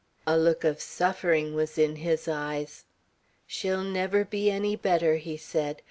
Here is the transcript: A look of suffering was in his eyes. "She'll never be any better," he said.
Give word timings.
A 0.25 0.35
look 0.35 0.63
of 0.63 0.81
suffering 0.81 1.53
was 1.53 1.77
in 1.77 1.97
his 1.97 2.27
eyes. 2.27 2.85
"She'll 3.45 3.83
never 3.83 4.25
be 4.25 4.49
any 4.49 4.75
better," 4.75 5.17
he 5.17 5.37
said. 5.37 5.79